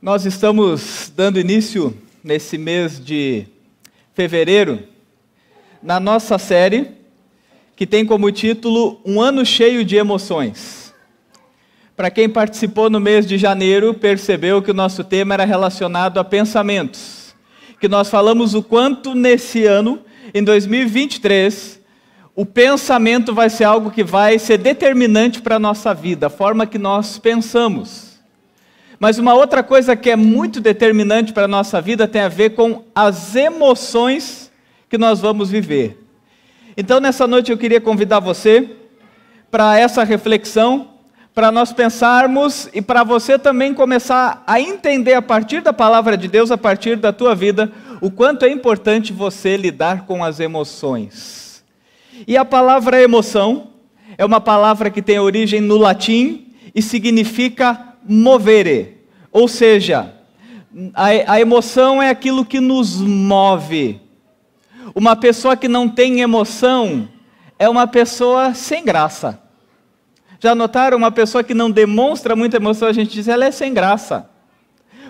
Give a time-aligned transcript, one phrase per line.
[0.00, 1.92] Nós estamos dando início
[2.22, 3.46] nesse mês de
[4.14, 4.84] fevereiro
[5.82, 6.92] na nossa série
[7.74, 10.94] que tem como título Um Ano Cheio de Emoções.
[11.96, 16.24] Para quem participou no mês de janeiro, percebeu que o nosso tema era relacionado a
[16.24, 17.34] pensamentos.
[17.80, 20.00] Que nós falamos o quanto nesse ano,
[20.32, 21.80] em 2023,
[22.36, 26.68] o pensamento vai ser algo que vai ser determinante para a nossa vida, a forma
[26.68, 28.07] que nós pensamos.
[28.98, 32.50] Mas uma outra coisa que é muito determinante para a nossa vida tem a ver
[32.50, 34.50] com as emoções
[34.88, 36.04] que nós vamos viver.
[36.76, 38.70] Então, nessa noite, eu queria convidar você
[39.50, 40.88] para essa reflexão,
[41.34, 46.26] para nós pensarmos e para você também começar a entender a partir da palavra de
[46.26, 47.70] Deus, a partir da tua vida,
[48.00, 51.64] o quanto é importante você lidar com as emoções.
[52.26, 53.68] E a palavra emoção
[54.16, 58.96] é uma palavra que tem origem no latim e significa movere,
[59.30, 60.14] ou seja,
[60.94, 64.00] a, a emoção é aquilo que nos move.
[64.94, 67.08] Uma pessoa que não tem emoção
[67.58, 69.40] é uma pessoa sem graça.
[70.40, 73.74] Já notaram uma pessoa que não demonstra muita emoção, a gente diz ela é sem
[73.74, 74.30] graça.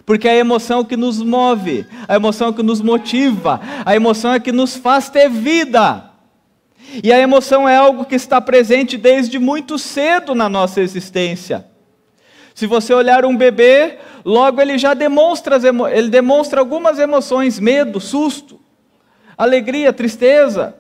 [0.07, 4.33] Porque a emoção é que nos move, a emoção é que nos motiva, a emoção
[4.33, 6.11] é que nos faz ter vida.
[7.05, 11.68] E a emoção é algo que está presente desde muito cedo na nossa existência.
[12.59, 15.61] Se você olhar um bebê, logo ele já demonstra,
[15.95, 18.59] ele demonstra algumas emoções: medo, susto,
[19.37, 20.75] alegria, tristeza,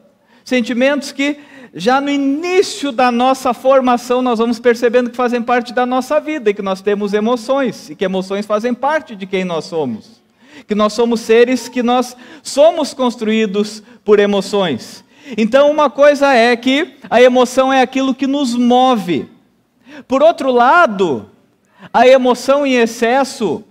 [0.44, 1.38] sentimentos que
[1.72, 6.50] já no início da nossa formação nós vamos percebendo que fazem parte da nossa vida
[6.50, 10.20] e que nós temos emoções e que emoções fazem parte de quem nós somos.
[10.66, 15.04] Que nós somos seres que nós somos construídos por emoções.
[15.36, 19.28] Então, uma coisa é que a emoção é aquilo que nos move.
[20.08, 21.30] Por outro lado,
[21.92, 23.64] a emoção em excesso,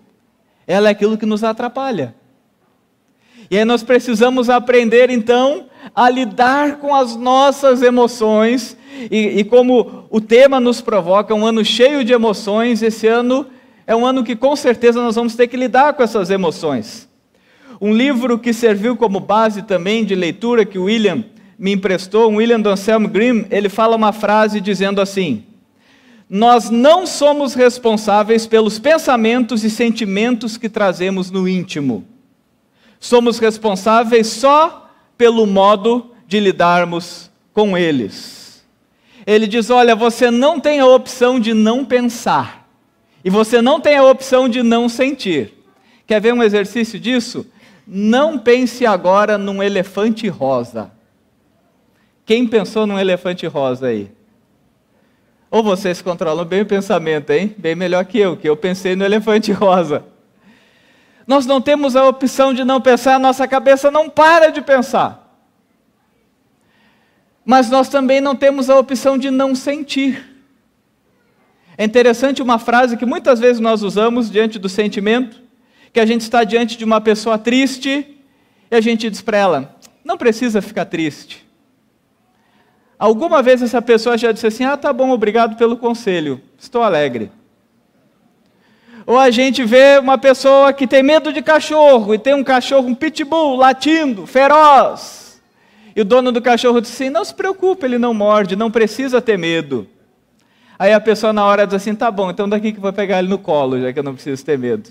[0.65, 2.15] ela é aquilo que nos atrapalha.
[3.49, 8.77] E aí nós precisamos aprender então a lidar com as nossas emoções,
[9.09, 13.45] e, e, como o tema nos provoca, um ano cheio de emoções, esse ano
[13.85, 17.07] é um ano que com certeza nós vamos ter que lidar com essas emoções.
[17.79, 21.23] Um livro que serviu como base também de leitura que o William
[21.57, 25.43] me emprestou, um William Anselm Grimm, ele fala uma frase dizendo assim:
[26.29, 32.05] nós não somos responsáveis pelos pensamentos e sentimentos que trazemos no íntimo.
[32.99, 38.65] Somos responsáveis só pelo modo de lidarmos com eles.
[39.25, 42.67] Ele diz: olha, você não tem a opção de não pensar,
[43.23, 45.53] e você não tem a opção de não sentir.
[46.05, 47.45] Quer ver um exercício disso?
[47.85, 50.91] Não pense agora num elefante rosa.
[52.25, 54.16] Quem pensou num elefante rosa aí?
[55.49, 57.55] Ou vocês controlam bem o pensamento, hein?
[57.57, 60.03] Bem melhor que eu, que eu pensei no elefante rosa.
[61.25, 65.23] Nós não temos a opção de não pensar, a nossa cabeça não para de pensar.
[67.45, 70.35] Mas nós também não temos a opção de não sentir.
[71.77, 75.41] É interessante uma frase que muitas vezes nós usamos diante do sentimento,
[75.93, 78.17] que a gente está diante de uma pessoa triste
[78.69, 81.46] e a gente diz para ela: não precisa ficar triste.
[82.99, 87.31] Alguma vez essa pessoa já disse assim: Ah, tá bom, obrigado pelo conselho, estou alegre.
[89.05, 92.87] Ou a gente vê uma pessoa que tem medo de cachorro e tem um cachorro,
[92.87, 95.41] um pitbull, latindo, feroz.
[95.95, 99.21] E o dono do cachorro diz assim: Não se preocupe, ele não morde, não precisa
[99.21, 99.87] ter medo.
[100.77, 103.19] Aí a pessoa na hora diz assim: Tá bom, então daqui que eu vou pegar
[103.19, 104.89] ele no colo, já que eu não preciso ter medo.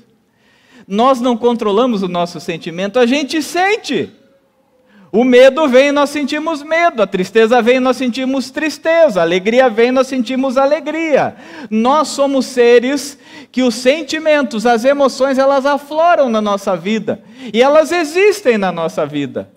[0.87, 4.11] Nós não controlamos o nosso sentimento, a gente sente.
[5.17, 9.23] O medo vem e nós sentimos medo, a tristeza vem e nós sentimos tristeza, a
[9.23, 11.37] alegria vem e nós sentimos alegria.
[11.71, 13.19] Nós somos seres
[13.51, 19.07] que os sentimentos, as emoções, elas afloram na nossa vida e elas existem na nossa
[19.07, 19.49] vida.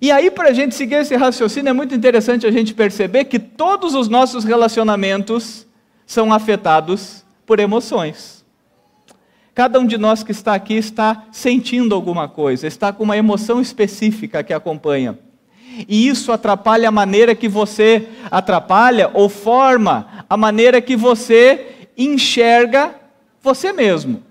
[0.00, 3.38] E aí, para a gente seguir esse raciocínio, é muito interessante a gente perceber que
[3.38, 5.66] todos os nossos relacionamentos
[6.06, 8.41] são afetados por emoções.
[9.54, 13.60] Cada um de nós que está aqui está sentindo alguma coisa, está com uma emoção
[13.60, 15.18] específica que acompanha.
[15.88, 22.94] E isso atrapalha a maneira que você atrapalha ou forma a maneira que você enxerga
[23.42, 24.22] você mesmo.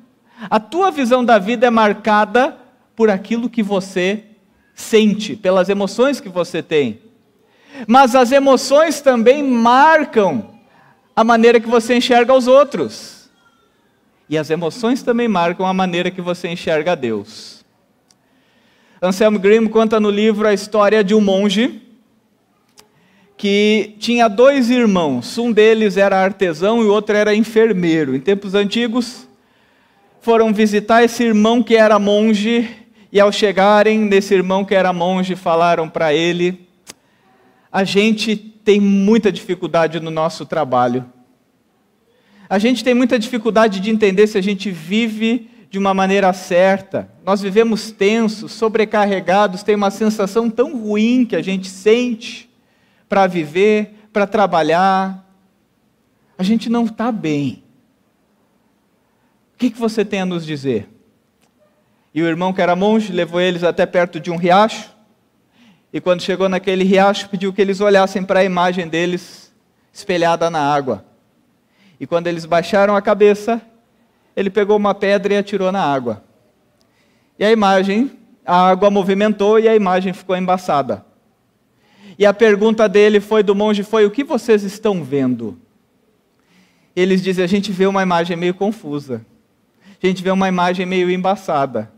[0.50, 2.58] A tua visão da vida é marcada
[2.96, 4.24] por aquilo que você
[4.74, 7.00] sente, pelas emoções que você tem.
[7.88, 10.50] Mas as emoções também marcam
[11.16, 13.21] a maneira que você enxerga os outros.
[14.32, 17.66] E as emoções também marcam a maneira que você enxerga Deus.
[19.04, 21.82] Anselmo Grimm conta no livro a história de um monge
[23.36, 25.38] que tinha dois irmãos.
[25.38, 28.16] Um deles era artesão e o outro era enfermeiro.
[28.16, 29.28] Em tempos antigos,
[30.22, 32.70] foram visitar esse irmão que era monge,
[33.12, 36.70] e ao chegarem nesse irmão que era monge, falaram para ele:
[37.70, 41.04] A gente tem muita dificuldade no nosso trabalho.
[42.52, 47.10] A gente tem muita dificuldade de entender se a gente vive de uma maneira certa.
[47.26, 52.50] Nós vivemos tensos, sobrecarregados, tem uma sensação tão ruim que a gente sente
[53.08, 55.26] para viver, para trabalhar.
[56.38, 57.64] A gente não está bem.
[59.56, 60.90] O que, que você tem a nos dizer?
[62.14, 64.92] E o irmão que era monge levou eles até perto de um riacho.
[65.94, 69.54] E quando chegou naquele riacho, pediu que eles olhassem para a imagem deles
[69.94, 71.10] espelhada na água.
[72.02, 73.62] E quando eles baixaram a cabeça,
[74.36, 76.24] ele pegou uma pedra e atirou na água.
[77.38, 81.06] E a imagem, a água movimentou e a imagem ficou embaçada.
[82.18, 85.60] E a pergunta dele foi do monge foi: "O que vocês estão vendo?"
[86.96, 89.24] Eles dizem: "A gente vê uma imagem meio confusa.
[90.02, 91.92] A gente vê uma imagem meio embaçada."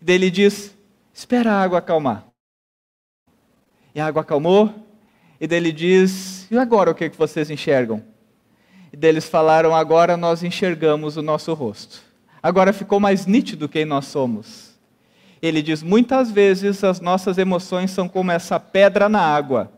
[0.00, 0.74] Daí ele diz:
[1.12, 2.24] "Espera a água acalmar."
[3.94, 4.74] E a água acalmou,
[5.38, 8.02] e daí ele diz: "E agora o que vocês enxergam?"
[8.92, 12.00] E deles falaram: agora nós enxergamos o nosso rosto.
[12.42, 14.70] Agora ficou mais nítido quem nós somos.
[15.40, 19.70] Ele diz: muitas vezes as nossas emoções são como essa pedra na água,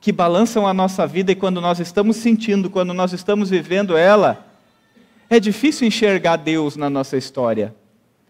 [0.00, 4.44] que balançam a nossa vida e quando nós estamos sentindo, quando nós estamos vivendo ela,
[5.30, 7.74] é difícil enxergar Deus na nossa história,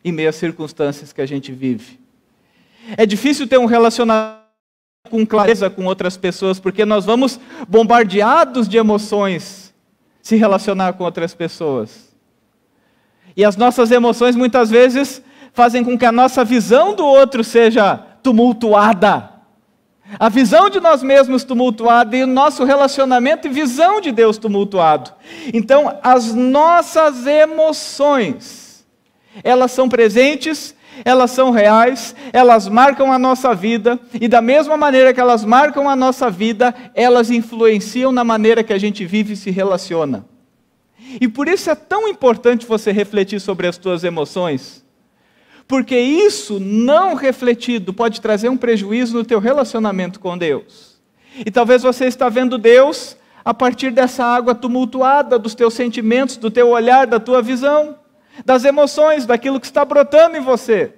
[0.05, 1.99] em meio às circunstâncias que a gente vive.
[2.97, 4.47] É difícil ter um relacionamento
[5.11, 7.39] com clareza com outras pessoas, porque nós vamos
[7.69, 9.66] bombardeados de emoções
[10.27, 12.13] se relacionar com outras pessoas.
[13.37, 17.97] E as nossas emoções muitas vezes fazem com que a nossa visão do outro seja
[18.25, 19.31] tumultuada.
[20.19, 25.13] A visão de nós mesmos tumultuada e o nosso relacionamento e visão de Deus tumultuado.
[25.55, 28.85] Então, as nossas emoções,
[29.45, 35.13] elas são presentes elas são reais, elas marcam a nossa vida, e da mesma maneira
[35.13, 39.37] que elas marcam a nossa vida, elas influenciam na maneira que a gente vive e
[39.37, 40.25] se relaciona.
[41.21, 44.85] E por isso é tão importante você refletir sobre as tuas emoções,
[45.69, 51.01] porque isso não refletido pode trazer um prejuízo no teu relacionamento com Deus.
[51.45, 56.51] E talvez você está vendo Deus a partir dessa água tumultuada dos teus sentimentos, do
[56.51, 57.97] teu olhar, da tua visão
[58.45, 60.93] das emoções, daquilo que está brotando em você.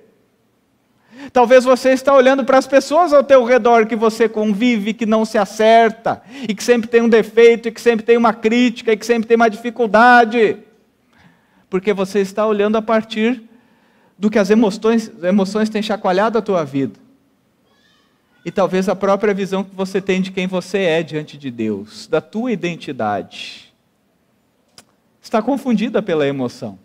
[1.33, 5.25] Talvez você está olhando para as pessoas ao teu redor que você convive, que não
[5.25, 8.97] se acerta, e que sempre tem um defeito, e que sempre tem uma crítica, e
[8.97, 10.59] que sempre tem uma dificuldade.
[11.69, 13.43] Porque você está olhando a partir
[14.17, 16.99] do que as emoções, emoções têm chacoalhado a tua vida.
[18.45, 22.07] E talvez a própria visão que você tem de quem você é diante de Deus,
[22.07, 23.75] da tua identidade,
[25.21, 26.79] está confundida pela emoção.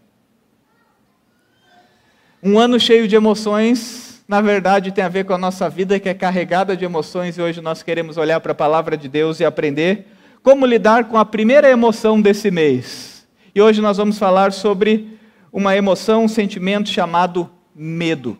[2.45, 6.09] Um ano cheio de emoções, na verdade, tem a ver com a nossa vida que
[6.09, 9.45] é carregada de emoções e hoje nós queremos olhar para a palavra de Deus e
[9.45, 10.07] aprender
[10.43, 13.25] como lidar com a primeira emoção desse mês.
[13.55, 15.17] E hoje nós vamos falar sobre
[15.53, 18.37] uma emoção, um sentimento chamado medo.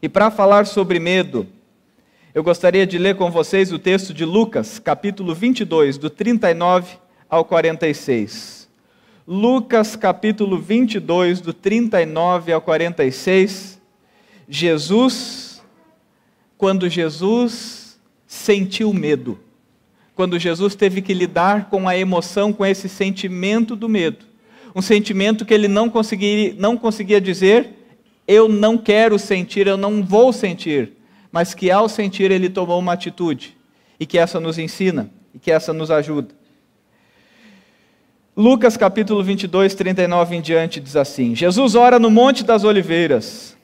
[0.00, 1.48] E para falar sobre medo,
[2.32, 6.96] eu gostaria de ler com vocês o texto de Lucas, capítulo 22, do 39
[7.28, 8.57] ao 46.
[9.30, 13.78] Lucas capítulo 22, do 39 ao 46,
[14.48, 15.62] Jesus,
[16.56, 19.38] quando Jesus sentiu medo,
[20.14, 24.24] quando Jesus teve que lidar com a emoção, com esse sentimento do medo,
[24.74, 27.68] um sentimento que ele não conseguia, não conseguia dizer,
[28.26, 30.92] eu não quero sentir, eu não vou sentir,
[31.30, 33.54] mas que ao sentir ele tomou uma atitude,
[34.00, 36.37] e que essa nos ensina, e que essa nos ajuda.
[38.38, 43.56] Lucas capítulo 22, 39 em diante diz assim: Jesus ora no Monte das Oliveiras.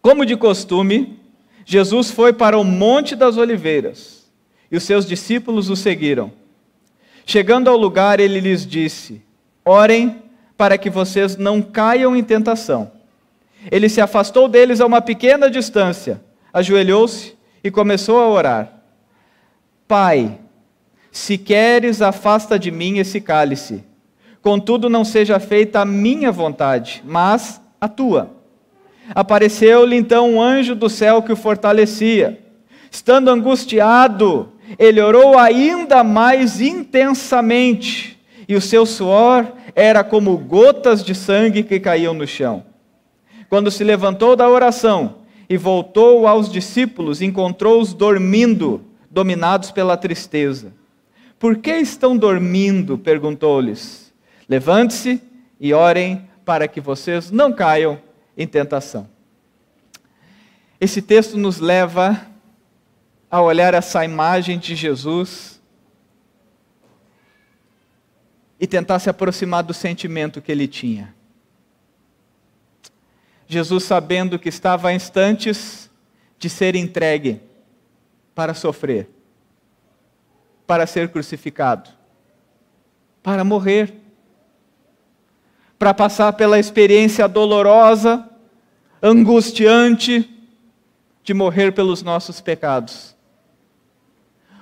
[0.00, 1.18] Como de costume,
[1.64, 4.24] Jesus foi para o Monte das Oliveiras
[4.70, 6.30] e os seus discípulos o seguiram.
[7.24, 9.20] Chegando ao lugar, ele lhes disse:
[9.64, 10.22] Orem
[10.56, 12.92] para que vocês não caiam em tentação.
[13.68, 18.80] Ele se afastou deles a uma pequena distância, ajoelhou-se e começou a orar.
[19.88, 20.38] Pai,
[21.16, 23.82] se queres, afasta de mim esse cálice.
[24.42, 28.36] Contudo, não seja feita a minha vontade, mas a tua.
[29.14, 32.38] Apareceu-lhe então um anjo do céu que o fortalecia.
[32.90, 41.14] Estando angustiado, ele orou ainda mais intensamente, e o seu suor era como gotas de
[41.14, 42.62] sangue que caíam no chão.
[43.48, 45.14] Quando se levantou da oração
[45.48, 50.74] e voltou aos discípulos, encontrou-os dormindo, dominados pela tristeza.
[51.38, 52.96] Por que estão dormindo?
[52.96, 54.12] perguntou-lhes.
[54.48, 55.22] Levante-se
[55.60, 58.00] e orem para que vocês não caiam
[58.36, 59.08] em tentação.
[60.80, 62.26] Esse texto nos leva
[63.30, 65.60] a olhar essa imagem de Jesus
[68.58, 71.14] e tentar se aproximar do sentimento que ele tinha.
[73.46, 75.90] Jesus, sabendo que estava a instantes
[76.38, 77.40] de ser entregue
[78.34, 79.08] para sofrer,
[80.66, 81.90] para ser crucificado,
[83.22, 83.94] para morrer,
[85.78, 88.28] para passar pela experiência dolorosa,
[89.02, 90.28] angustiante
[91.22, 93.14] de morrer pelos nossos pecados.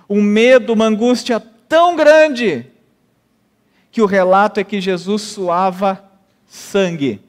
[0.09, 2.67] Um medo, uma angústia tão grande,
[3.91, 6.05] que o relato é que Jesus suava
[6.47, 7.23] sangue.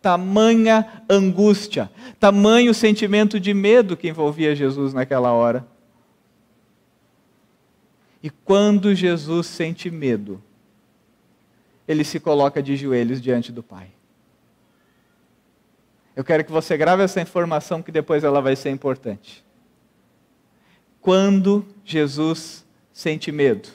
[0.00, 5.66] Tamanha angústia, tamanho sentimento de medo que envolvia Jesus naquela hora.
[8.22, 10.42] E quando Jesus sente medo,
[11.86, 13.88] ele se coloca de joelhos diante do Pai.
[16.14, 19.44] Eu quero que você grave essa informação que depois ela vai ser importante.
[21.00, 23.68] Quando Jesus sente medo,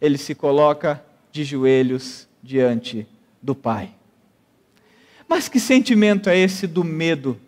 [0.00, 1.02] ele se coloca
[1.32, 3.06] de joelhos diante
[3.42, 3.94] do Pai.
[5.26, 7.40] Mas que sentimento é esse do medo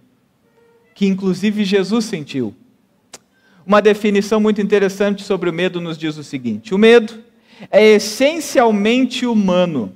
[0.95, 2.57] que inclusive Jesus sentiu?
[3.67, 7.19] Uma definição muito interessante sobre o medo nos diz o seguinte: o medo
[7.71, 9.93] é essencialmente humano,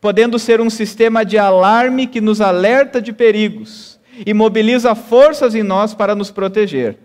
[0.00, 5.62] podendo ser um sistema de alarme que nos alerta de perigos e mobiliza forças em
[5.62, 6.98] nós para nos proteger.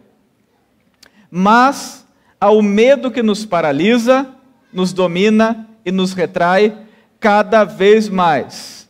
[1.31, 2.05] Mas
[2.39, 4.27] ao medo que nos paralisa,
[4.73, 6.77] nos domina e nos retrai
[7.19, 8.83] cada vez mais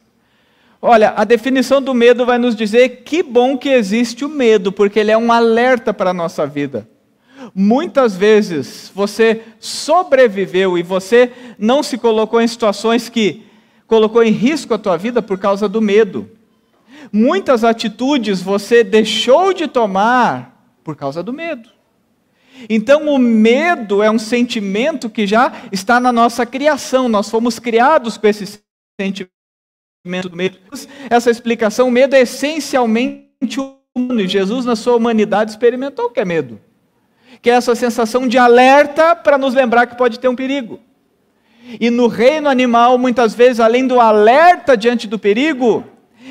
[0.85, 4.99] Olha, a definição do medo vai nos dizer que bom que existe o medo, porque
[4.99, 6.85] ele é um alerta para a nossa vida.
[7.53, 13.43] Muitas vezes você sobreviveu e você não se colocou em situações que
[13.87, 16.29] colocou em risco a tua vida por causa do medo.
[17.11, 21.69] Muitas atitudes você deixou de tomar por causa do medo.
[22.69, 28.17] Então, o medo é um sentimento que já está na nossa criação, nós fomos criados
[28.17, 28.61] com esse
[28.99, 29.31] sentimento
[30.29, 30.57] do medo.
[31.09, 33.59] Essa explicação, o medo é essencialmente
[33.95, 36.59] humano, e Jesus, na sua humanidade, experimentou o que é medo.
[37.43, 40.79] Que é essa sensação de alerta para nos lembrar que pode ter um perigo.
[41.79, 45.83] E no reino animal, muitas vezes, além do alerta diante do perigo,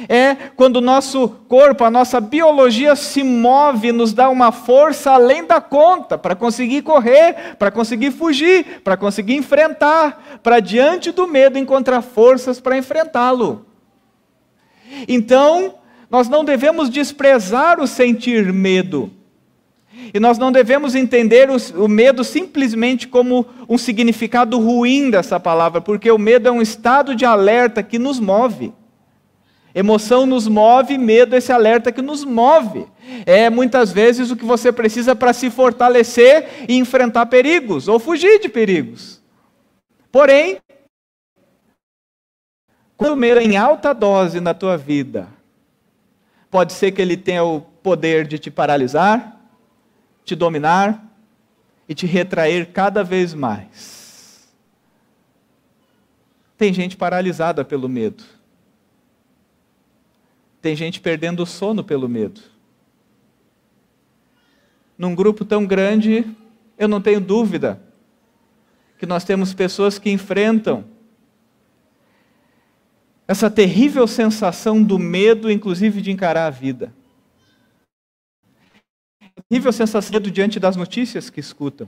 [0.08, 5.44] é quando o nosso corpo, a nossa biologia se move, nos dá uma força além
[5.44, 11.58] da conta para conseguir correr, para conseguir fugir, para conseguir enfrentar, para diante do medo
[11.58, 13.66] encontrar forças para enfrentá-lo.
[15.06, 15.74] Então,
[16.10, 19.10] nós não devemos desprezar o sentir medo.
[20.12, 26.10] E nós não devemos entender o, medo simplesmente como um significado ruim dessa palavra, porque
[26.10, 28.72] o medo é um estado de alerta que nos move.
[29.74, 32.86] Emoção nos move, medo é esse alerta que nos move.
[33.24, 38.38] É muitas vezes o que você precisa para se fortalecer e enfrentar perigos ou fugir
[38.38, 39.22] de perigos.
[40.10, 40.58] Porém,
[42.96, 45.26] quando o medo é em alta dose na tua vida,
[46.50, 49.31] pode ser que ele tenha o poder de te paralisar,
[50.24, 51.04] te dominar
[51.88, 54.48] e te retrair cada vez mais.
[56.56, 58.22] Tem gente paralisada pelo medo.
[60.60, 62.40] Tem gente perdendo o sono pelo medo.
[64.96, 66.24] Num grupo tão grande,
[66.78, 67.82] eu não tenho dúvida
[68.98, 70.84] que nós temos pessoas que enfrentam
[73.26, 76.94] essa terrível sensação do medo, inclusive de encarar a vida.
[79.52, 81.86] Terrível sensação diante das notícias que escutam.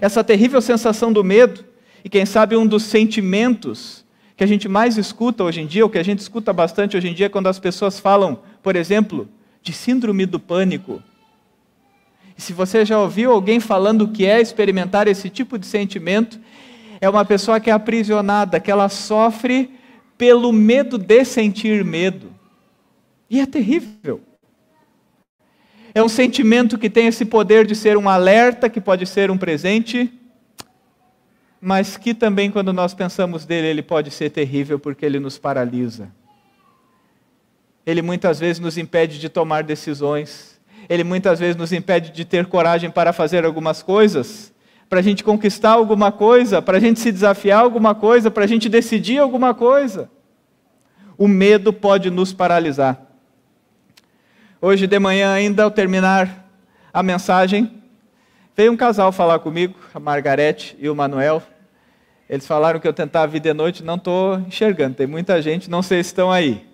[0.00, 1.62] Essa terrível sensação do medo,
[2.02, 4.02] e quem sabe um dos sentimentos
[4.34, 7.06] que a gente mais escuta hoje em dia, o que a gente escuta bastante hoje
[7.06, 9.28] em dia, quando as pessoas falam, por exemplo,
[9.62, 11.02] de síndrome do pânico.
[12.34, 16.40] E se você já ouviu alguém falando que é experimentar esse tipo de sentimento,
[16.98, 19.70] é uma pessoa que é aprisionada, que ela sofre
[20.16, 22.32] pelo medo de sentir medo.
[23.28, 24.22] E é terrível.
[25.94, 29.36] É um sentimento que tem esse poder de ser um alerta, que pode ser um
[29.36, 30.12] presente,
[31.60, 36.10] mas que também, quando nós pensamos dele, ele pode ser terrível porque ele nos paralisa.
[37.84, 42.46] Ele muitas vezes nos impede de tomar decisões, ele muitas vezes nos impede de ter
[42.46, 44.52] coragem para fazer algumas coisas,
[44.88, 48.46] para a gente conquistar alguma coisa, para a gente se desafiar alguma coisa, para a
[48.46, 50.10] gente decidir alguma coisa.
[51.18, 53.09] O medo pode nos paralisar.
[54.60, 56.46] Hoje de manhã, ainda ao terminar
[56.92, 57.80] a mensagem,
[58.60, 61.42] Veio um casal falar comigo, a Margarete e o Manuel.
[62.28, 64.96] Eles falaram que eu tentava vir de noite, não estou enxergando.
[64.96, 66.66] Tem muita gente, não sei se estão aí.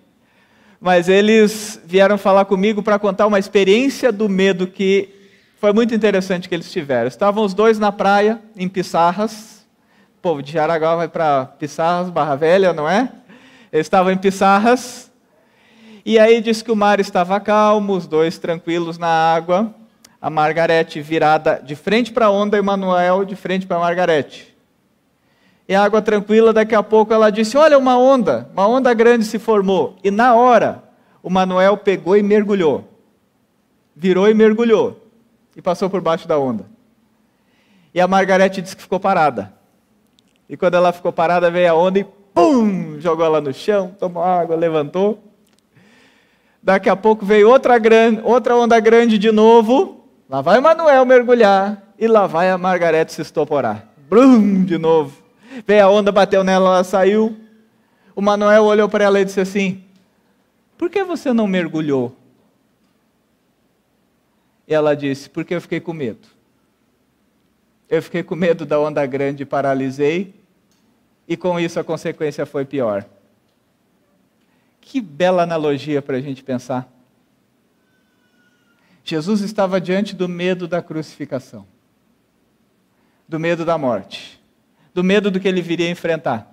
[0.81, 5.07] Mas eles vieram falar comigo para contar uma experiência do medo que
[5.61, 7.07] foi muito interessante que eles tiveram.
[7.07, 9.65] Estavam os dois na praia, em Pissarras.
[10.17, 13.09] O povo de Jaraguá vai para Pissarras, Barra Velha, não é?
[13.71, 15.06] Eles estavam em Pissarras.
[16.07, 19.75] E aí diz que o mar estava calmo, os dois tranquilos na água.
[20.19, 24.57] A Margarete virada de frente para a onda e Manuel de frente para a Margarete
[25.67, 29.25] e a água tranquila, daqui a pouco ela disse: Olha, uma onda, uma onda grande
[29.25, 29.97] se formou.
[30.03, 30.83] E na hora,
[31.21, 32.85] o Manuel pegou e mergulhou.
[33.93, 35.05] Virou e mergulhou.
[35.55, 36.65] E passou por baixo da onda.
[37.93, 39.53] E a Margarete disse que ficou parada.
[40.47, 42.97] E quando ela ficou parada, veio a onda e pum!
[42.99, 45.21] Jogou ela no chão, tomou água, levantou.
[46.67, 50.05] Daqui a pouco veio outra, grande, outra onda grande de novo.
[50.29, 51.81] Lá vai o Manuel mergulhar.
[51.97, 53.87] E lá vai a Margarete se estoporar.
[54.09, 54.65] Blum!
[54.65, 55.15] De novo.
[55.65, 57.37] Veio a onda, bateu nela, ela saiu.
[58.13, 59.81] O Manuel olhou para ela e disse assim:
[60.77, 62.13] Por que você não mergulhou?
[64.67, 66.27] E ela disse: Porque eu fiquei com medo.
[67.89, 70.35] Eu fiquei com medo da onda grande paralisei,
[71.25, 73.05] e com isso a consequência foi pior.
[74.87, 76.91] Que bela analogia para a gente pensar.
[79.03, 81.65] Jesus estava diante do medo da crucificação,
[83.27, 84.37] do medo da morte
[84.97, 86.51] do medo do que ele viria enfrentar.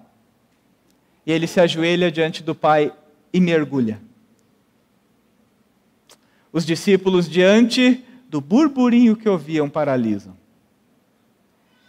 [1.24, 2.92] E ele se ajoelha diante do Pai
[3.32, 3.98] e mergulha.
[6.52, 10.36] Os discípulos, diante do burburinho que ouviam, paralisam.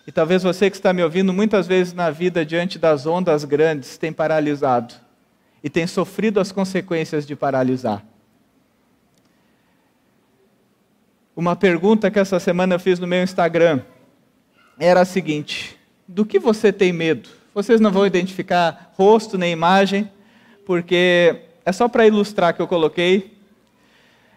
[0.08, 3.98] E talvez você que está me ouvindo, muitas vezes na vida, diante das ondas grandes,
[3.98, 4.94] tem paralisado
[5.66, 8.06] e tem sofrido as consequências de paralisar.
[11.36, 13.82] Uma pergunta que essa semana eu fiz no meu Instagram
[14.78, 15.76] era a seguinte:
[16.08, 17.30] do que você tem medo?
[17.52, 20.08] Vocês não vão identificar rosto nem imagem,
[20.68, 23.36] porque é só para ilustrar que eu coloquei.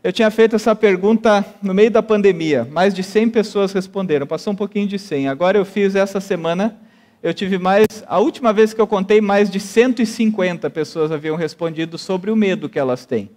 [0.03, 4.55] Eu tinha feito essa pergunta no meio da pandemia, mais de 100 pessoas responderam, passou
[4.55, 5.29] um pouquinho de 100.
[5.29, 6.75] Agora eu fiz essa semana,
[7.23, 11.99] eu tive mais, a última vez que eu contei, mais de 150 pessoas haviam respondido
[11.99, 13.31] sobre o medo que elas têm.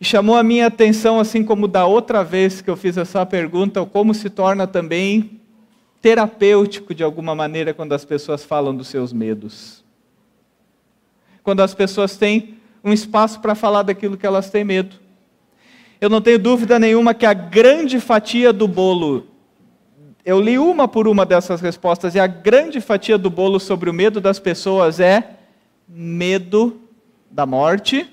[0.00, 3.84] E chamou a minha atenção, assim como da outra vez que eu fiz essa pergunta,
[3.86, 5.40] como se torna também
[6.02, 9.82] terapêutico de alguma maneira quando as pessoas falam dos seus medos.
[11.42, 14.96] Quando as pessoas têm um espaço para falar daquilo que elas têm medo.
[15.98, 19.26] Eu não tenho dúvida nenhuma que a grande fatia do bolo,
[20.24, 23.94] eu li uma por uma dessas respostas, e a grande fatia do bolo sobre o
[23.94, 25.36] medo das pessoas é
[25.86, 26.80] medo
[27.30, 28.08] da morte,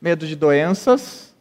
[0.00, 1.34] medo de doenças,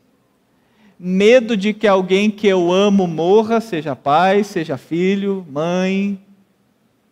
[0.98, 6.24] medo de que alguém que eu amo morra, seja pai, seja filho, mãe,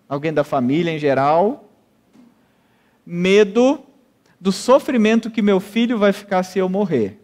[0.08, 1.66] alguém da família em geral.
[3.06, 3.80] Medo
[4.40, 7.19] do sofrimento que meu filho vai ficar se eu morrer.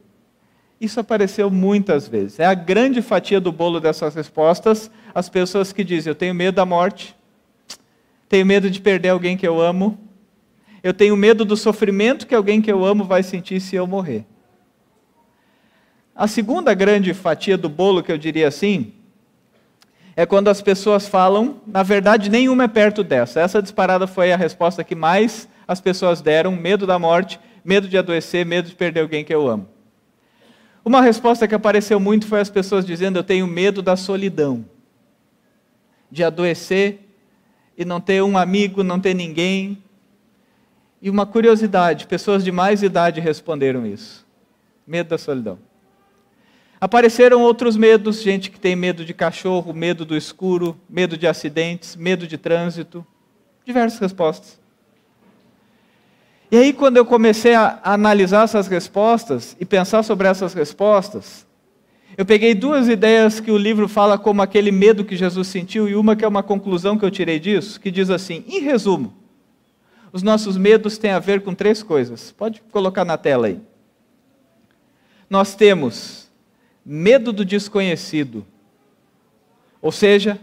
[0.85, 2.39] Isso apareceu muitas vezes.
[2.39, 6.55] É a grande fatia do bolo dessas respostas, as pessoas que dizem: Eu tenho medo
[6.55, 7.15] da morte,
[8.29, 9.97] tenho medo de perder alguém que eu amo,
[10.83, 14.25] eu tenho medo do sofrimento que alguém que eu amo vai sentir se eu morrer.
[16.15, 18.93] A segunda grande fatia do bolo, que eu diria assim,
[20.15, 23.41] é quando as pessoas falam, na verdade, nenhuma é perto dessa.
[23.41, 27.97] Essa disparada foi a resposta que mais as pessoas deram: medo da morte, medo de
[27.97, 29.74] adoecer, medo de perder alguém que eu amo.
[30.85, 34.63] Uma resposta que apareceu muito foi as pessoas dizendo: Eu tenho medo da solidão,
[36.11, 36.99] de adoecer
[37.75, 39.83] e não ter um amigo, não ter ninguém.
[41.01, 44.23] E uma curiosidade: pessoas de mais idade responderam isso:
[44.85, 45.57] medo da solidão.
[46.79, 51.95] Apareceram outros medos, gente que tem medo de cachorro, medo do escuro, medo de acidentes,
[51.95, 53.03] medo de trânsito.
[53.65, 54.59] Diversas respostas.
[56.51, 61.45] E aí, quando eu comecei a analisar essas respostas e pensar sobre essas respostas,
[62.17, 65.95] eu peguei duas ideias que o livro fala como aquele medo que Jesus sentiu, e
[65.95, 69.13] uma que é uma conclusão que eu tirei disso, que diz assim: em resumo,
[70.13, 72.31] os nossos medos têm a ver com três coisas.
[72.31, 73.59] Pode colocar na tela aí.
[75.29, 76.31] Nós temos
[76.85, 78.45] medo do desconhecido,
[79.81, 80.39] ou seja,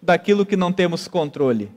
[0.00, 1.70] daquilo que não temos controle.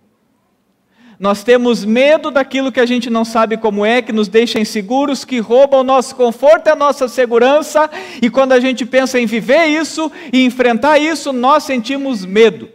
[1.19, 5.23] Nós temos medo daquilo que a gente não sabe como é, que nos deixa inseguros,
[5.23, 7.89] que rouba o nosso conforto e a nossa segurança,
[8.21, 12.69] e quando a gente pensa em viver isso e enfrentar isso, nós sentimos medo.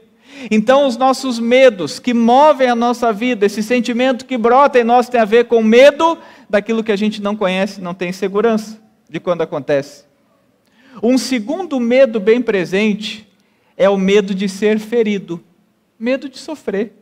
[0.51, 5.09] Então, os nossos medos que movem a nossa vida, esse sentimento que brota em nós
[5.09, 6.17] tem a ver com medo
[6.49, 10.05] daquilo que a gente não conhece, não tem segurança de quando acontece.
[11.03, 13.29] Um segundo medo bem presente
[13.77, 15.43] é o medo de ser ferido,
[15.99, 17.00] medo de sofrer.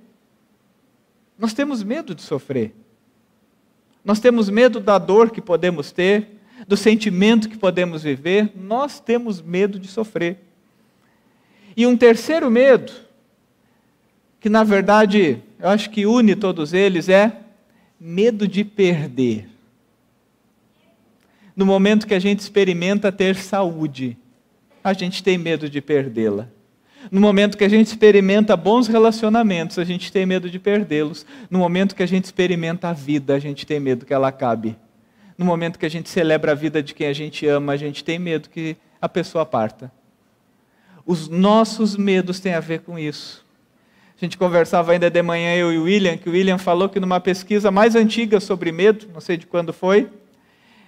[1.38, 2.74] Nós temos medo de sofrer.
[4.04, 8.52] Nós temos medo da dor que podemos ter, do sentimento que podemos viver.
[8.56, 10.38] Nós temos medo de sofrer.
[11.76, 12.92] E um terceiro medo,
[14.40, 17.40] que na verdade eu acho que une todos eles, é
[18.00, 19.48] medo de perder.
[21.54, 24.16] No momento que a gente experimenta ter saúde,
[24.82, 26.48] a gente tem medo de perdê-la.
[27.10, 31.24] No momento que a gente experimenta bons relacionamentos, a gente tem medo de perdê-los.
[31.50, 34.76] No momento que a gente experimenta a vida, a gente tem medo que ela acabe.
[35.36, 38.04] No momento que a gente celebra a vida de quem a gente ama, a gente
[38.04, 39.90] tem medo que a pessoa parta.
[41.06, 43.46] Os nossos medos têm a ver com isso.
[44.20, 46.98] A gente conversava ainda de manhã, eu e o William, que o William falou que
[47.00, 50.10] numa pesquisa mais antiga sobre medo, não sei de quando foi,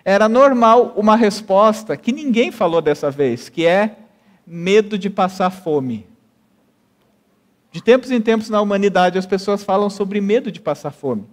[0.04, 3.96] era normal uma resposta que ninguém falou dessa vez, que é
[4.44, 6.09] medo de passar fome.
[7.72, 11.24] De tempos em tempos na humanidade as pessoas falam sobre medo de passar fome.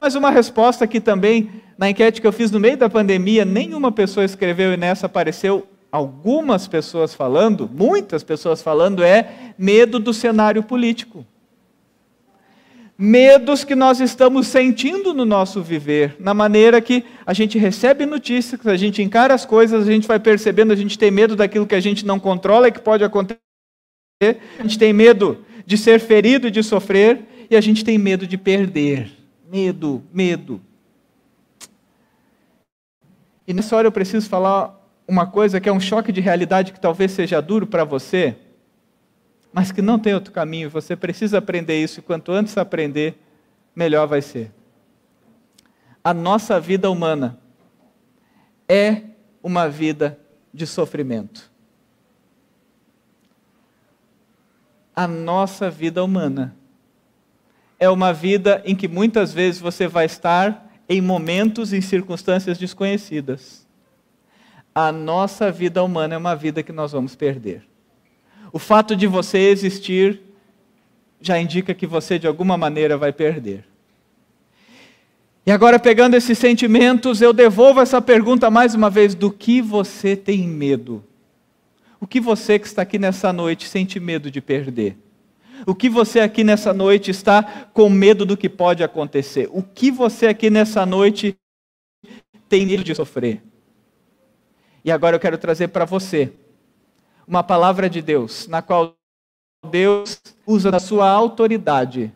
[0.00, 3.90] Mas uma resposta que também, na enquete que eu fiz no meio da pandemia, nenhuma
[3.90, 10.62] pessoa escreveu e nessa apareceu algumas pessoas falando, muitas pessoas falando, é medo do cenário
[10.62, 11.24] político.
[12.98, 18.66] Medos que nós estamos sentindo no nosso viver, na maneira que a gente recebe notícias,
[18.66, 21.74] a gente encara as coisas, a gente vai percebendo, a gente tem medo daquilo que
[21.74, 23.43] a gente não controla e que pode acontecer,
[24.58, 28.26] a gente tem medo de ser ferido e de sofrer, e a gente tem medo
[28.26, 29.10] de perder.
[29.50, 30.60] Medo, medo.
[33.46, 36.80] E nessa hora eu preciso falar uma coisa que é um choque de realidade que
[36.80, 38.36] talvez seja duro para você,
[39.52, 43.18] mas que não tem outro caminho, você precisa aprender isso, e quanto antes aprender,
[43.76, 44.50] melhor vai ser.
[46.02, 47.38] A nossa vida humana
[48.68, 49.02] é
[49.42, 50.18] uma vida
[50.52, 51.53] de sofrimento.
[54.94, 56.54] A nossa vida humana
[57.78, 63.64] é uma vida em que muitas vezes você vai estar em momentos e circunstâncias desconhecidas
[64.74, 67.62] a nossa vida humana é uma vida que nós vamos perder.
[68.52, 70.20] O fato de você existir
[71.20, 73.64] já indica que você de alguma maneira vai perder.
[75.46, 80.16] E agora, pegando esses sentimentos, eu devolvo essa pergunta mais uma vez: do que você
[80.16, 81.04] tem medo?
[82.04, 84.94] O que você que está aqui nessa noite sente medo de perder?
[85.66, 89.48] O que você aqui nessa noite está com medo do que pode acontecer?
[89.50, 91.34] O que você aqui nessa noite
[92.46, 93.42] tem medo de sofrer?
[94.84, 96.30] E agora eu quero trazer para você
[97.26, 98.94] uma palavra de Deus, na qual
[99.70, 102.12] Deus usa da sua autoridade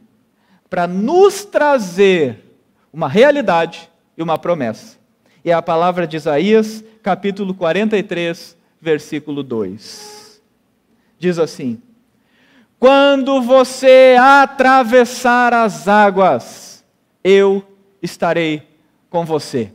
[0.68, 2.44] para nos trazer
[2.92, 4.98] uma realidade e uma promessa.
[5.42, 10.41] E é a palavra de Isaías, capítulo 43, versículo 2.
[11.19, 11.81] Diz assim:
[12.79, 16.85] Quando você atravessar as águas,
[17.23, 17.64] eu
[18.03, 18.62] estarei
[19.11, 19.73] com você.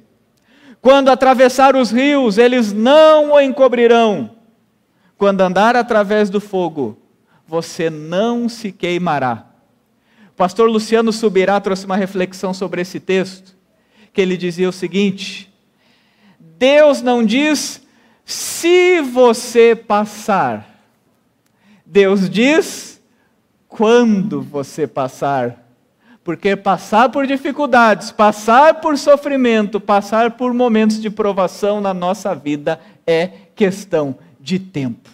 [0.82, 4.32] Quando atravessar os rios, eles não o encobrirão.
[5.18, 6.98] Quando andar através do fogo,
[7.48, 9.46] você não se queimará.
[10.30, 13.56] O pastor Luciano Subirá trouxe uma reflexão sobre esse texto,
[14.12, 15.54] que ele dizia o seguinte:
[16.40, 17.83] Deus não diz
[18.26, 20.68] se você passar,
[21.86, 23.02] Deus diz
[23.68, 25.62] quando você passar.
[26.24, 32.80] Porque passar por dificuldades, passar por sofrimento, passar por momentos de provação na nossa vida
[33.06, 35.10] é questão de tempo.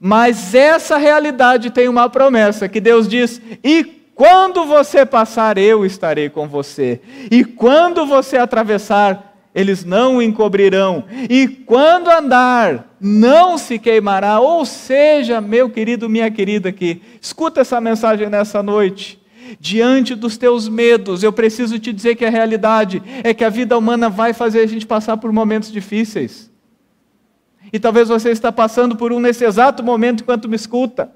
[0.00, 6.28] Mas essa realidade tem uma promessa que Deus diz: e quando você passar, eu estarei
[6.28, 7.00] com você.
[7.30, 11.04] E quando você atravessar, eles não o encobrirão.
[11.30, 14.40] E quando andar, não se queimará.
[14.40, 19.22] Ou seja, meu querido, minha querida aqui, escuta essa mensagem nessa noite.
[19.60, 23.78] Diante dos teus medos, eu preciso te dizer que a realidade é que a vida
[23.78, 26.50] humana vai fazer a gente passar por momentos difíceis.
[27.72, 31.12] E talvez você está passando por um nesse exato momento enquanto me escuta.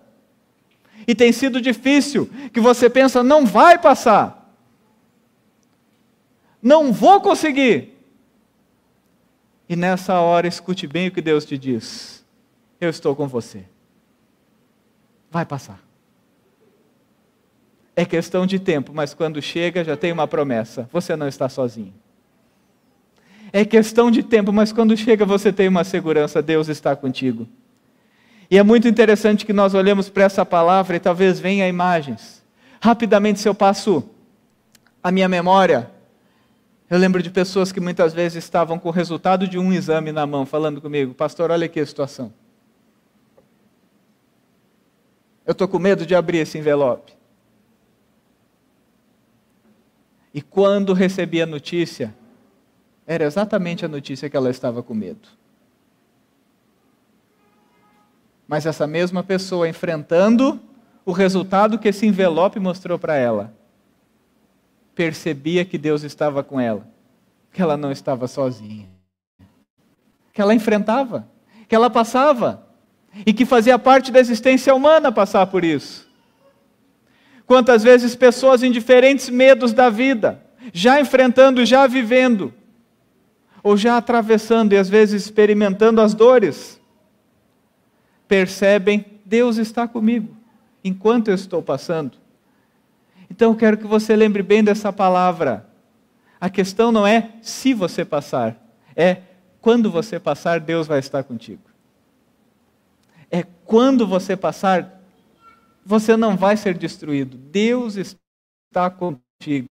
[1.06, 4.54] E tem sido difícil, que você pensa, não vai passar.
[6.62, 7.97] Não vou conseguir.
[9.68, 12.24] E nessa hora, escute bem o que Deus te diz:
[12.80, 13.64] Eu estou com você.
[15.30, 15.80] Vai passar.
[17.94, 21.92] É questão de tempo, mas quando chega já tem uma promessa: você não está sozinho.
[23.52, 27.46] É questão de tempo, mas quando chega você tem uma segurança: Deus está contigo.
[28.50, 32.42] E é muito interessante que nós olhemos para essa palavra e talvez venha imagens.
[32.80, 34.08] Rapidamente, se eu passo
[35.02, 35.90] a minha memória,
[36.90, 40.26] eu lembro de pessoas que muitas vezes estavam com o resultado de um exame na
[40.26, 42.32] mão, falando comigo: Pastor, olha aqui a situação.
[45.44, 47.12] Eu estou com medo de abrir esse envelope.
[50.32, 52.14] E quando recebia a notícia,
[53.06, 55.28] era exatamente a notícia que ela estava com medo.
[58.46, 60.60] Mas essa mesma pessoa enfrentando
[61.04, 63.54] o resultado que esse envelope mostrou para ela,
[64.98, 66.84] percebia que Deus estava com ela,
[67.52, 68.88] que ela não estava sozinha,
[70.32, 71.28] que ela enfrentava,
[71.68, 72.66] que ela passava
[73.24, 76.10] e que fazia parte da existência humana passar por isso.
[77.46, 82.52] Quantas vezes pessoas em diferentes medos da vida, já enfrentando, já vivendo,
[83.62, 86.80] ou já atravessando e às vezes experimentando as dores,
[88.26, 90.36] percebem: Deus está comigo
[90.82, 92.18] enquanto eu estou passando.
[93.30, 95.66] Então eu quero que você lembre bem dessa palavra.
[96.40, 98.56] A questão não é se você passar,
[98.94, 99.22] é
[99.60, 101.62] quando você passar, Deus vai estar contigo.
[103.30, 105.02] É quando você passar,
[105.84, 107.36] você não vai ser destruído.
[107.36, 109.66] Deus está contigo.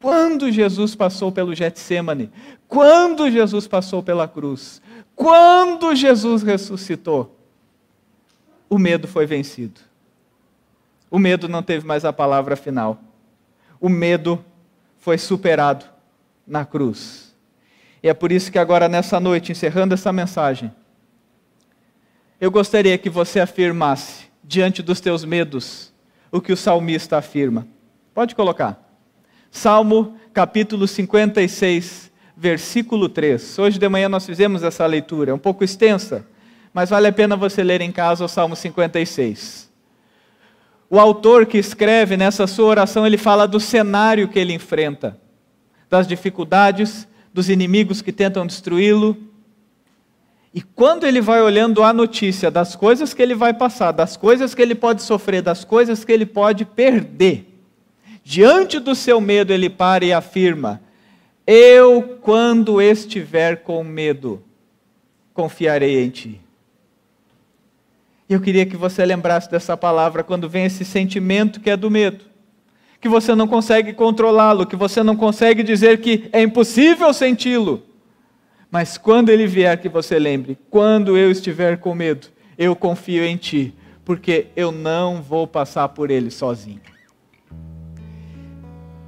[0.00, 2.30] Quando Jesus passou pelo Getsemane,
[2.66, 4.80] quando Jesus passou pela cruz,
[5.14, 7.36] quando Jesus ressuscitou,
[8.68, 9.80] o medo foi vencido.
[11.10, 13.02] O medo não teve mais a palavra final.
[13.80, 14.44] O medo
[14.98, 15.84] foi superado
[16.46, 17.34] na cruz.
[18.02, 20.72] E é por isso que agora, nessa noite, encerrando essa mensagem,
[22.40, 25.92] eu gostaria que você afirmasse, diante dos teus medos,
[26.32, 27.66] o que o salmista afirma.
[28.14, 28.78] Pode colocar.
[29.50, 33.58] Salmo capítulo 56, versículo 3.
[33.58, 36.26] Hoje de manhã nós fizemos essa leitura, é um pouco extensa,
[36.72, 39.69] mas vale a pena você ler em casa o Salmo 56.
[40.92, 45.16] O autor que escreve nessa sua oração, ele fala do cenário que ele enfrenta,
[45.88, 49.16] das dificuldades, dos inimigos que tentam destruí-lo.
[50.52, 54.52] E quando ele vai olhando a notícia das coisas que ele vai passar, das coisas
[54.52, 57.46] que ele pode sofrer, das coisas que ele pode perder,
[58.24, 60.82] diante do seu medo ele para e afirma:
[61.46, 64.42] Eu, quando estiver com medo,
[65.32, 66.40] confiarei em ti.
[68.30, 71.90] E eu queria que você lembrasse dessa palavra quando vem esse sentimento que é do
[71.90, 72.26] medo,
[73.00, 77.82] que você não consegue controlá-lo, que você não consegue dizer que é impossível senti-lo.
[78.70, 83.36] Mas quando ele vier, que você lembre: quando eu estiver com medo, eu confio em
[83.36, 86.80] ti, porque eu não vou passar por ele sozinho.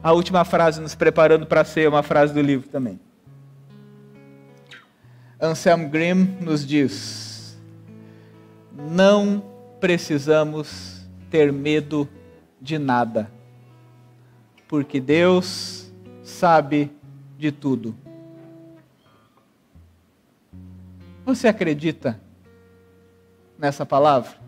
[0.02, 2.98] A última frase, nos preparando para ser uma frase do livro também.
[5.40, 7.21] Anselm Grimm nos diz:
[8.76, 9.42] não
[9.80, 12.08] precisamos ter medo
[12.60, 13.30] de nada,
[14.68, 16.90] porque Deus sabe
[17.36, 17.94] de tudo.
[21.24, 22.20] Você acredita
[23.58, 24.42] nessa palavra?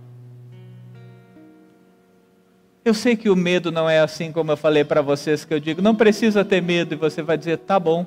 [2.85, 5.61] Eu sei que o medo não é assim como eu falei para vocês, que eu
[5.61, 8.05] digo, não precisa ter medo, e você vai dizer, tá bom,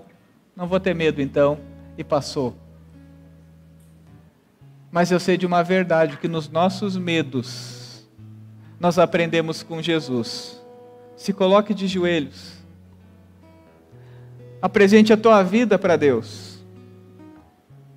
[0.56, 1.58] não vou ter medo então,
[1.98, 2.56] e passou.
[4.98, 8.10] Mas eu sei de uma verdade que nos nossos medos
[8.80, 10.60] nós aprendemos com Jesus.
[11.16, 12.54] Se coloque de joelhos.
[14.60, 16.66] Apresente a tua vida para Deus.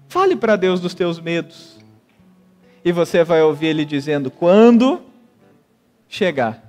[0.08, 1.78] Fale para Deus dos teus medos.
[2.84, 5.00] E você vai ouvir Ele dizendo: quando
[6.06, 6.62] chegar,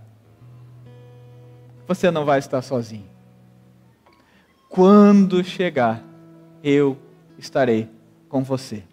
[1.86, 3.10] você não vai estar sozinho.
[4.70, 6.02] Quando chegar,
[6.64, 6.98] eu
[7.38, 7.90] estarei
[8.30, 8.90] com você.